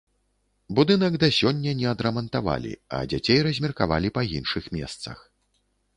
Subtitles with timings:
[0.79, 5.17] Будынак да сёння не адрамантавалі, а дзяцей размеркавалі па іншых месцах.